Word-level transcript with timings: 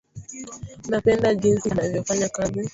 Napenda 0.89 1.27
jinsi 1.41 1.65
anavyofanya 1.73 2.27
kazi 2.35 2.63